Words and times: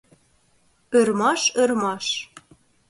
Ӧрмаш, 0.99 1.41
ӧрмаш... 1.61 2.05